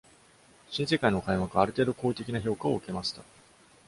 [0.71, 3.21] 「新世界」の開幕は、ある程度好意的な評価を受けました。